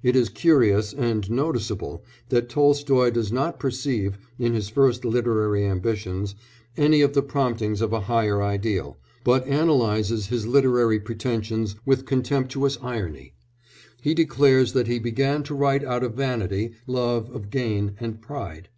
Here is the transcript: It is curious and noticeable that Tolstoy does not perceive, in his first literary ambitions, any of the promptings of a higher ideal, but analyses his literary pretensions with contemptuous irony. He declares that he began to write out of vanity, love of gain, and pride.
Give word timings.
It 0.00 0.14
is 0.14 0.28
curious 0.28 0.92
and 0.92 1.28
noticeable 1.28 2.04
that 2.28 2.48
Tolstoy 2.48 3.10
does 3.10 3.32
not 3.32 3.58
perceive, 3.58 4.16
in 4.38 4.54
his 4.54 4.68
first 4.68 5.04
literary 5.04 5.66
ambitions, 5.66 6.36
any 6.76 7.00
of 7.00 7.14
the 7.14 7.22
promptings 7.22 7.80
of 7.80 7.92
a 7.92 8.02
higher 8.02 8.40
ideal, 8.40 8.96
but 9.24 9.44
analyses 9.48 10.28
his 10.28 10.46
literary 10.46 11.00
pretensions 11.00 11.74
with 11.84 12.06
contemptuous 12.06 12.78
irony. 12.80 13.34
He 14.00 14.14
declares 14.14 14.72
that 14.72 14.86
he 14.86 15.00
began 15.00 15.42
to 15.42 15.54
write 15.56 15.82
out 15.82 16.04
of 16.04 16.14
vanity, 16.14 16.74
love 16.86 17.28
of 17.34 17.50
gain, 17.50 17.94
and 17.98 18.22
pride. 18.22 18.68